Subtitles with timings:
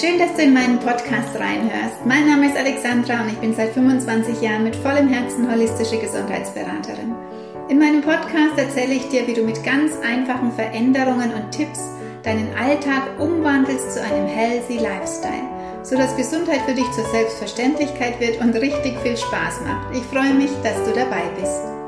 [0.00, 2.06] schön, dass du in meinen Podcast reinhörst.
[2.06, 7.14] Mein Name ist Alexandra und ich bin seit 25 Jahren mit vollem Herzen holistische Gesundheitsberaterin.
[7.68, 11.80] In meinem Podcast erzähle ich dir, wie du mit ganz einfachen Veränderungen und Tipps
[12.22, 15.44] deinen Alltag umwandelst zu einem healthy Lifestyle,
[15.82, 19.94] sodass Gesundheit für dich zur Selbstverständlichkeit wird und richtig viel Spaß macht.
[19.94, 21.79] Ich freue mich, dass du dabei bist.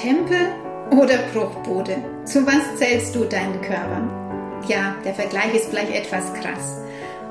[0.00, 0.52] Tempel
[0.92, 1.96] oder Bruchbude?
[2.24, 4.00] Zu was zählst du deinen Körper?
[4.68, 6.76] Ja, der Vergleich ist vielleicht etwas krass.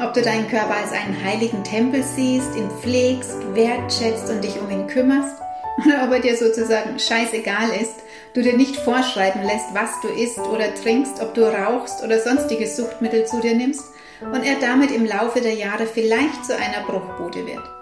[0.03, 4.69] Ob du deinen Körper als einen heiligen Tempel siehst, ihn pflegst, wertschätzt und dich um
[4.69, 5.37] ihn kümmerst,
[5.85, 7.95] oder ob er dir sozusagen scheißegal ist,
[8.33, 12.67] du dir nicht vorschreiben lässt, was du isst oder trinkst, ob du rauchst oder sonstige
[12.67, 13.85] Suchtmittel zu dir nimmst
[14.21, 17.76] und er damit im Laufe der Jahre vielleicht zu einer Bruchbude wird.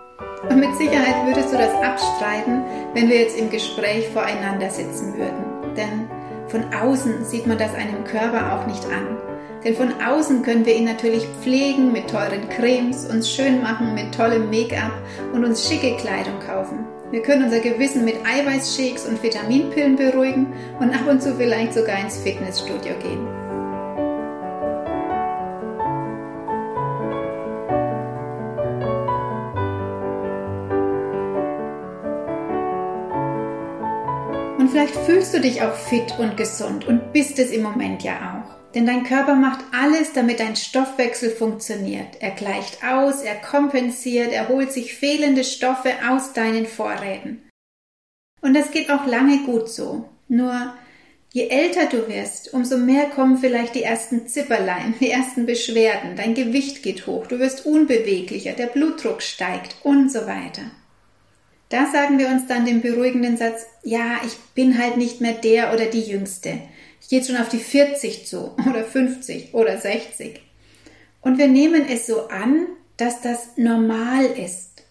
[0.49, 5.75] Und mit Sicherheit würdest du das abstreiten, wenn wir jetzt im Gespräch voreinander sitzen würden.
[5.75, 6.09] Denn
[6.47, 9.17] von außen sieht man das einem Körper auch nicht an.
[9.63, 14.13] Denn von außen können wir ihn natürlich pflegen mit teuren Cremes, uns schön machen mit
[14.13, 14.91] tollem Make-up
[15.33, 16.85] und uns schicke Kleidung kaufen.
[17.09, 21.99] Wir können unser Gewissen mit Eiweißshakes und Vitaminpillen beruhigen und ab und zu vielleicht sogar
[21.99, 23.44] ins Fitnessstudio gehen.
[34.65, 38.41] Und vielleicht fühlst du dich auch fit und gesund und bist es im Moment ja
[38.43, 38.73] auch.
[38.73, 42.19] Denn dein Körper macht alles, damit dein Stoffwechsel funktioniert.
[42.19, 47.47] Er gleicht aus, er kompensiert, er holt sich fehlende Stoffe aus deinen Vorräten.
[48.41, 50.09] Und das geht auch lange gut so.
[50.29, 50.73] Nur
[51.31, 56.33] je älter du wirst, umso mehr kommen vielleicht die ersten Zipperlein, die ersten Beschwerden, dein
[56.33, 60.71] Gewicht geht hoch, du wirst unbeweglicher, der Blutdruck steigt und so weiter.
[61.69, 65.73] Da sagen wir uns dann den beruhigenden Satz, ja, ich bin halt nicht mehr der
[65.73, 66.59] oder die Jüngste.
[67.01, 70.41] Ich gehe schon auf die 40 zu oder 50 oder 60.
[71.21, 72.67] Und wir nehmen es so an,
[72.97, 74.83] dass das normal ist.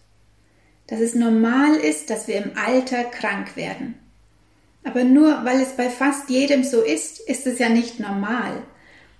[0.87, 3.95] Dass es normal ist, dass wir im Alter krank werden.
[4.83, 8.61] Aber nur weil es bei fast jedem so ist, ist es ja nicht normal.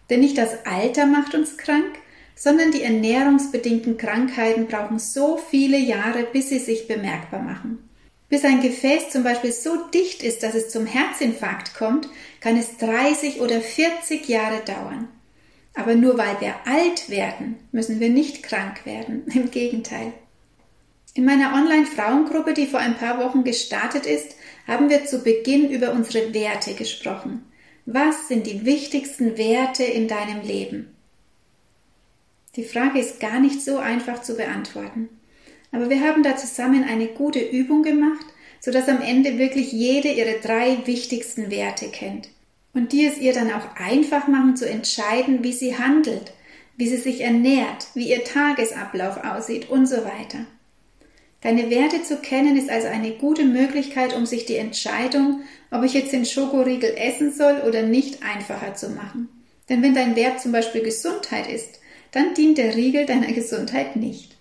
[0.10, 1.98] Denn nicht das Alter macht uns krank,
[2.36, 7.90] sondern die ernährungsbedingten Krankheiten brauchen so viele Jahre, bis sie sich bemerkbar machen.
[8.28, 12.10] Bis ein Gefäß zum Beispiel so dicht ist, dass es zum Herzinfarkt kommt,
[12.42, 15.08] kann es 30 oder 40 Jahre dauern.
[15.74, 19.26] Aber nur weil wir alt werden, müssen wir nicht krank werden.
[19.34, 20.14] Im Gegenteil.
[21.14, 24.36] In meiner Online-Frauengruppe, die vor ein paar Wochen gestartet ist,
[24.68, 27.46] haben wir zu Beginn über unsere Werte gesprochen.
[27.86, 30.95] Was sind die wichtigsten Werte in deinem Leben?
[32.56, 35.10] Die Frage ist gar nicht so einfach zu beantworten.
[35.72, 38.26] Aber wir haben da zusammen eine gute Übung gemacht,
[38.62, 42.30] sodass am Ende wirklich jede ihre drei wichtigsten Werte kennt.
[42.74, 46.34] Und die es ihr dann auch einfach machen zu entscheiden, wie sie handelt,
[46.78, 50.46] wie sie sich ernährt, wie ihr Tagesablauf aussieht und so weiter.
[51.42, 55.94] Deine Werte zu kennen ist also eine gute Möglichkeit, um sich die Entscheidung, ob ich
[55.94, 59.30] jetzt den Schokoriegel essen soll oder nicht, einfacher zu machen.
[59.70, 61.80] Denn wenn dein Wert zum Beispiel Gesundheit ist,
[62.12, 64.36] dann dient der Riegel deiner Gesundheit nicht.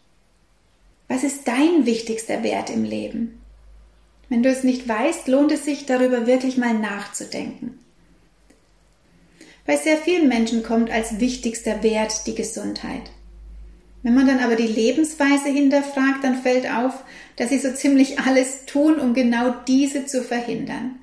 [1.09, 3.41] Was ist dein wichtigster Wert im Leben?
[4.29, 7.79] Wenn du es nicht weißt, lohnt es sich darüber wirklich mal nachzudenken.
[9.67, 13.11] Bei sehr vielen Menschen kommt als wichtigster Wert die Gesundheit.
[14.03, 17.05] Wenn man dann aber die Lebensweise hinterfragt, dann fällt auf,
[17.37, 20.99] dass sie so ziemlich alles tun, um genau diese zu verhindern.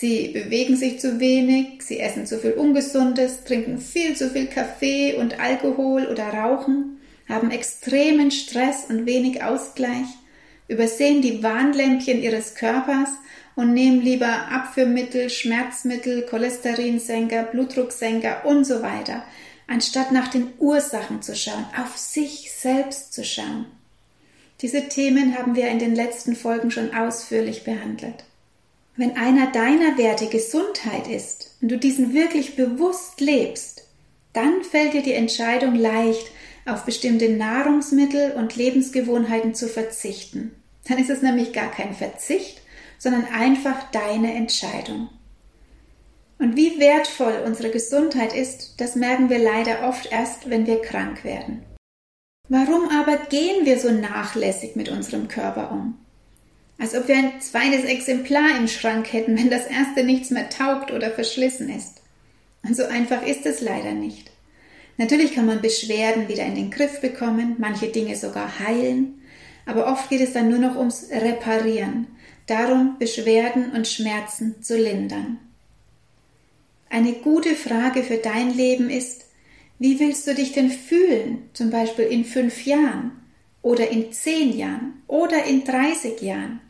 [0.00, 5.16] Sie bewegen sich zu wenig, sie essen zu viel Ungesundes, trinken viel zu viel Kaffee
[5.16, 10.06] und Alkohol oder rauchen, haben extremen Stress und wenig Ausgleich,
[10.68, 13.08] übersehen die Warnlämpchen ihres Körpers
[13.56, 19.24] und nehmen lieber Abführmittel, Schmerzmittel, Cholesterinsenker, Blutdrucksenker und so weiter,
[19.66, 23.66] anstatt nach den Ursachen zu schauen, auf sich selbst zu schauen.
[24.60, 28.27] Diese Themen haben wir in den letzten Folgen schon ausführlich behandelt.
[28.98, 33.84] Wenn einer deiner Werte Gesundheit ist und du diesen wirklich bewusst lebst,
[34.32, 36.32] dann fällt dir die Entscheidung leicht,
[36.66, 40.50] auf bestimmte Nahrungsmittel und Lebensgewohnheiten zu verzichten.
[40.88, 42.60] Dann ist es nämlich gar kein Verzicht,
[42.98, 45.08] sondern einfach deine Entscheidung.
[46.40, 51.22] Und wie wertvoll unsere Gesundheit ist, das merken wir leider oft erst, wenn wir krank
[51.22, 51.62] werden.
[52.48, 55.98] Warum aber gehen wir so nachlässig mit unserem Körper um?
[56.78, 60.92] Als ob wir ein zweites Exemplar im Schrank hätten, wenn das erste nichts mehr taugt
[60.92, 62.00] oder verschlissen ist.
[62.62, 64.30] Und so einfach ist es leider nicht.
[64.96, 69.22] Natürlich kann man Beschwerden wieder in den Griff bekommen, manche Dinge sogar heilen,
[69.66, 72.06] aber oft geht es dann nur noch ums Reparieren,
[72.46, 75.38] darum, Beschwerden und Schmerzen zu lindern.
[76.90, 79.26] Eine gute Frage für dein Leben ist,
[79.78, 83.12] wie willst du dich denn fühlen, zum Beispiel in fünf Jahren
[83.62, 86.60] oder in zehn Jahren oder in 30 Jahren?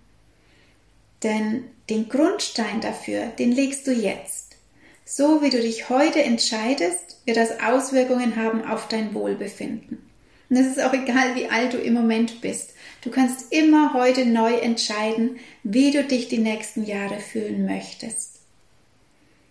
[1.22, 4.56] Denn den Grundstein dafür, den legst du jetzt.
[5.04, 9.98] So wie du dich heute entscheidest, wird das Auswirkungen haben auf dein Wohlbefinden.
[10.50, 12.74] Und es ist auch egal, wie alt du im Moment bist.
[13.02, 18.38] Du kannst immer heute neu entscheiden, wie du dich die nächsten Jahre fühlen möchtest.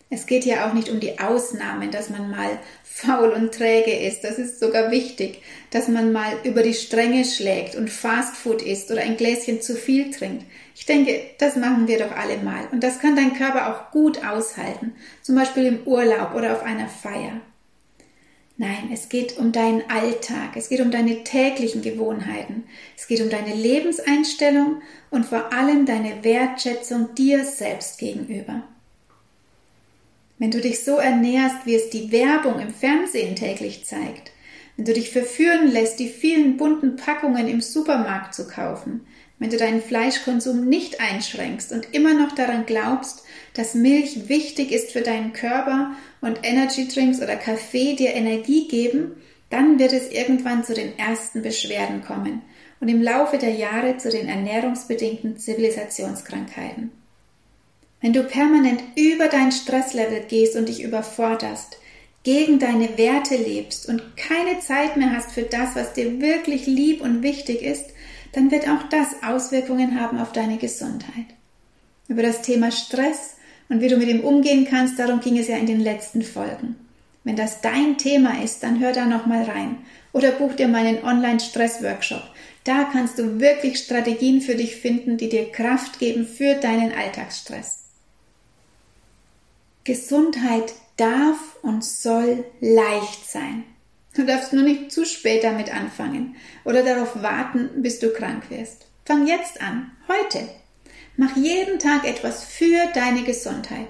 [0.09, 4.24] Es geht ja auch nicht um die Ausnahmen, dass man mal faul und träge ist.
[4.24, 9.01] Das ist sogar wichtig, dass man mal über die Stränge schlägt und Fastfood isst oder
[9.01, 10.45] ein Gläschen zu viel trinkt.
[10.75, 12.68] Ich denke, das machen wir doch alle mal.
[12.71, 14.95] Und das kann dein Körper auch gut aushalten.
[15.21, 17.42] Zum Beispiel im Urlaub oder auf einer Feier.
[18.60, 22.63] Nein, es geht um deinen Alltag, es geht um deine täglichen Gewohnheiten,
[22.98, 24.81] es geht um deine Lebenseinstellung
[25.12, 28.63] und vor allem deine Wertschätzung dir selbst gegenüber.
[30.39, 34.31] Wenn du dich so ernährst, wie es die Werbung im Fernsehen täglich zeigt,
[34.75, 39.07] wenn du dich verführen lässt, die vielen bunten Packungen im Supermarkt zu kaufen,
[39.39, 43.24] wenn du deinen Fleischkonsum nicht einschränkst und immer noch daran glaubst,
[43.54, 45.92] dass Milch wichtig ist für deinen Körper
[46.22, 49.18] und Energy Drinks oder Kaffee dir Energie geben,
[49.50, 52.42] dann wird es irgendwann zu den ersten Beschwerden kommen
[52.80, 56.92] und im Laufe der Jahre zu den ernährungsbedingten Zivilisationskrankheiten.
[57.99, 61.77] Wenn du permanent über dein Stresslevel gehst und dich überforderst,
[62.23, 67.01] gegen deine Werte lebst und keine Zeit mehr hast für das, was dir wirklich lieb
[67.01, 67.85] und wichtig ist,
[68.33, 71.25] dann wird auch das Auswirkungen haben auf deine Gesundheit.
[72.07, 73.35] Über das Thema Stress
[73.69, 76.75] und wie du mit ihm umgehen kannst, darum ging es ja in den letzten Folgen.
[77.23, 79.77] Wenn das dein Thema ist, dann hör da nochmal rein
[80.13, 82.23] oder buch dir meinen Online-Stress-Workshop.
[82.63, 87.87] Da kannst du wirklich Strategien für dich finden, die dir Kraft geben für deinen Alltagsstress.
[89.88, 93.63] Gesundheit darf und soll leicht sein.
[94.13, 96.36] Du darfst nur nicht zu spät damit anfangen
[96.66, 98.88] oder darauf warten, bis du krank wirst.
[99.06, 100.50] Fang jetzt an, heute.
[101.16, 103.88] Mach jeden Tag etwas für deine Gesundheit.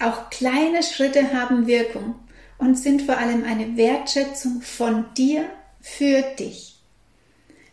[0.00, 2.14] Auch kleine Schritte haben Wirkung
[2.56, 5.44] und sind vor allem eine Wertschätzung von dir
[5.82, 6.76] für dich.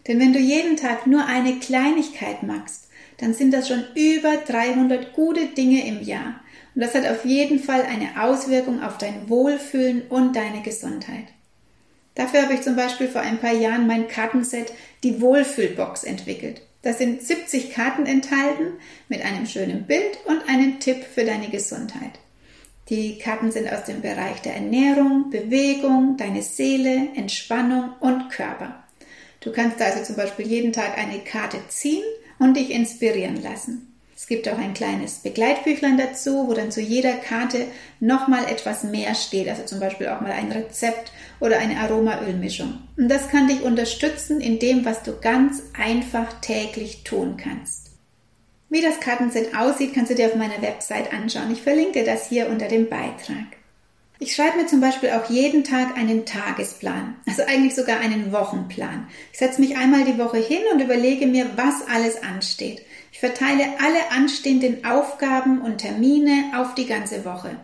[0.05, 2.89] Denn wenn du jeden Tag nur eine Kleinigkeit machst,
[3.19, 6.42] dann sind das schon über 300 gute Dinge im Jahr
[6.75, 11.25] und das hat auf jeden Fall eine Auswirkung auf dein Wohlfühlen und deine Gesundheit.
[12.15, 14.71] Dafür habe ich zum Beispiel vor ein paar Jahren mein Kartenset,
[15.03, 16.61] die Wohlfühlbox, entwickelt.
[16.83, 18.73] Da sind 70 Karten enthalten
[19.07, 22.19] mit einem schönen Bild und einem Tipp für deine Gesundheit.
[22.89, 28.83] Die Karten sind aus dem Bereich der Ernährung, Bewegung, deine Seele, Entspannung und Körper.
[29.39, 32.03] Du kannst also zum Beispiel jeden Tag eine Karte ziehen
[32.39, 33.92] und dich inspirieren lassen.
[34.23, 37.67] Es gibt auch ein kleines Begleitbüchlein dazu, wo dann zu jeder Karte
[37.99, 41.11] nochmal etwas mehr steht, also zum Beispiel auch mal ein Rezept
[41.41, 42.79] oder eine Aromaölmischung.
[42.95, 47.91] Und das kann dich unterstützen in dem, was du ganz einfach täglich tun kannst.
[48.69, 51.51] Wie das Kartenset aussieht, kannst du dir auf meiner Website anschauen.
[51.51, 53.57] Ich verlinke das hier unter dem Beitrag.
[54.19, 59.09] Ich schreibe mir zum Beispiel auch jeden Tag einen Tagesplan, also eigentlich sogar einen Wochenplan.
[59.33, 62.83] Ich setze mich einmal die Woche hin und überlege mir, was alles ansteht.
[63.13, 67.55] Ich verteile alle anstehenden Aufgaben und Termine auf die ganze Woche.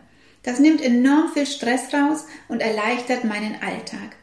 [0.43, 4.15] Das nimmt enorm viel Stress raus und erleichtert meinen Alltag.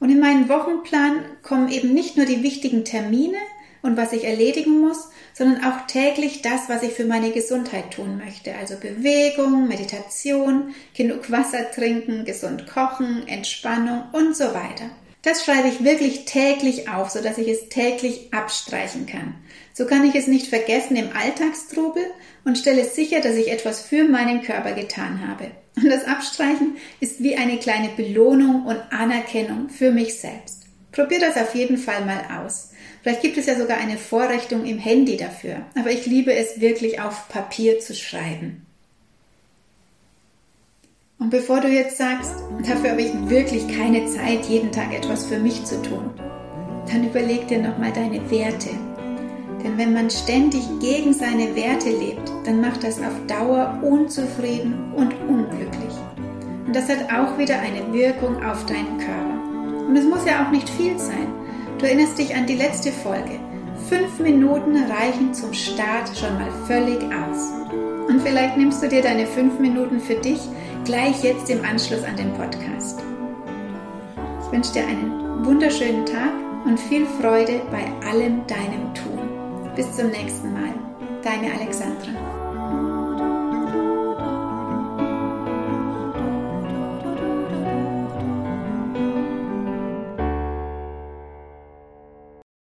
[0.00, 3.38] Und in meinen Wochenplan kommen eben nicht nur die wichtigen Termine
[3.82, 8.18] und was ich erledigen muss, sondern auch täglich das, was ich für meine Gesundheit tun
[8.18, 8.52] möchte.
[8.56, 14.90] Also Bewegung, Meditation, genug Wasser trinken, gesund kochen, Entspannung und so weiter.
[15.22, 19.34] Das schreibe ich wirklich täglich auf, so dass ich es täglich abstreichen kann.
[19.76, 22.02] So kann ich es nicht vergessen im Alltagstrubel
[22.46, 25.50] und stelle sicher, dass ich etwas für meinen Körper getan habe.
[25.76, 30.62] Und das Abstreichen ist wie eine kleine Belohnung und Anerkennung für mich selbst.
[30.92, 32.70] Probier das auf jeden Fall mal aus.
[33.02, 37.02] Vielleicht gibt es ja sogar eine Vorrichtung im Handy dafür, aber ich liebe es wirklich
[37.02, 38.64] auf Papier zu schreiben.
[41.18, 42.32] Und bevor du jetzt sagst,
[42.66, 46.14] dafür habe ich wirklich keine Zeit, jeden Tag etwas für mich zu tun,
[46.90, 48.70] dann überleg dir nochmal deine Werte.
[49.66, 55.12] Denn wenn man ständig gegen seine Werte lebt, dann macht das auf Dauer unzufrieden und
[55.28, 55.92] unglücklich.
[56.64, 59.88] Und das hat auch wieder eine Wirkung auf deinen Körper.
[59.88, 61.26] Und es muss ja auch nicht viel sein.
[61.78, 63.40] Du erinnerst dich an die letzte Folge.
[63.88, 67.50] Fünf Minuten reichen zum Start schon mal völlig aus.
[68.08, 70.38] Und vielleicht nimmst du dir deine fünf Minuten für dich
[70.84, 73.02] gleich jetzt im Anschluss an den Podcast.
[74.44, 76.32] Ich wünsche dir einen wunderschönen Tag
[76.64, 79.35] und viel Freude bei allem deinem Tun.
[79.76, 80.72] Bis zum nächsten Mal.
[81.22, 82.35] deine Alexandra.